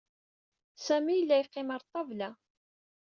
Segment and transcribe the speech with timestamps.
[0.85, 2.29] Sami yella yeqqim ɣer ṭṭabla.